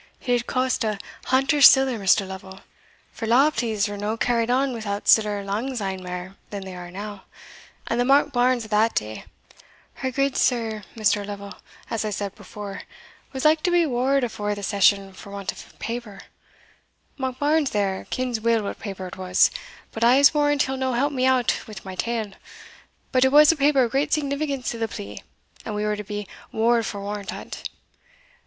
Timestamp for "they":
6.65-6.75